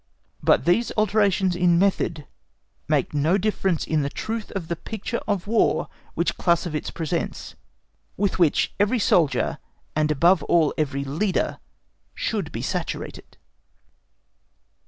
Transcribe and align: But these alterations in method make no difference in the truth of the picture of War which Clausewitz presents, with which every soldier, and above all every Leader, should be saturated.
But 0.41 0.65
these 0.65 0.91
alterations 0.97 1.55
in 1.55 1.77
method 1.77 2.25
make 2.87 3.13
no 3.13 3.37
difference 3.37 3.85
in 3.85 4.01
the 4.01 4.09
truth 4.09 4.49
of 4.53 4.67
the 4.67 4.75
picture 4.75 5.21
of 5.27 5.45
War 5.45 5.89
which 6.15 6.37
Clausewitz 6.39 6.89
presents, 6.89 7.53
with 8.17 8.39
which 8.39 8.73
every 8.79 8.97
soldier, 8.97 9.59
and 9.95 10.09
above 10.09 10.41
all 10.45 10.73
every 10.75 11.03
Leader, 11.03 11.59
should 12.15 12.51
be 12.51 12.63
saturated. 12.63 13.37